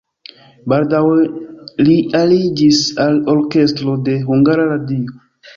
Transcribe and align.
Baldaŭe 0.71 1.27
li 1.89 1.97
aliĝis 2.21 2.81
al 3.07 3.21
orkestro 3.37 3.97
de 4.09 4.19
Hungara 4.31 4.71
Radio. 4.75 5.21